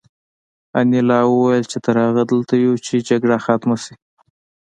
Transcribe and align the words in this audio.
انیلا 0.79 1.19
وویل 1.27 1.65
چې 1.71 1.77
تر 1.85 1.95
هغې 2.05 2.23
دلته 2.31 2.53
یو 2.65 2.73
چې 2.85 3.05
جګړه 3.09 3.37
ختمه 3.45 3.77
شي 3.83 3.93